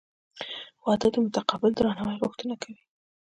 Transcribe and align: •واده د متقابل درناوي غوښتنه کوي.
•واده 0.85 1.07
د 1.13 1.15
متقابل 1.25 1.71
درناوي 1.75 2.15
غوښتنه 2.21 2.55
کوي. 2.61 2.81